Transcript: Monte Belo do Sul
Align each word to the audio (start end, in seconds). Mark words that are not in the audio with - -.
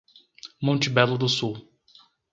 Monte 0.63 0.89
Belo 0.89 1.15
do 1.15 1.29
Sul 1.29 1.63